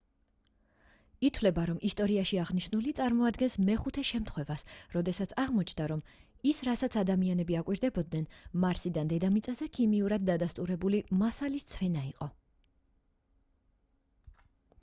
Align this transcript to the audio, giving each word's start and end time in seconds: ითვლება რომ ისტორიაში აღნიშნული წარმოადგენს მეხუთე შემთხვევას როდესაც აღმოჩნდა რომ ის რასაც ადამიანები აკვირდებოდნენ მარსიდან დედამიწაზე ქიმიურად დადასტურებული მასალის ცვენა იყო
ითვლება 1.27 1.65
რომ 1.69 1.81
ისტორიაში 1.89 2.37
აღნიშნული 2.43 2.93
წარმოადგენს 2.99 3.57
მეხუთე 3.67 4.03
შემთხვევას 4.11 4.63
როდესაც 4.95 5.35
აღმოჩნდა 5.43 5.87
რომ 5.91 6.01
ის 6.53 6.61
რასაც 6.69 6.97
ადამიანები 7.03 7.59
აკვირდებოდნენ 7.61 8.27
მარსიდან 8.65 9.13
დედამიწაზე 9.15 9.69
ქიმიურად 9.79 10.29
დადასტურებული 10.31 11.03
მასალის 11.25 11.69
ცვენა 11.75 12.07
იყო 12.13 12.31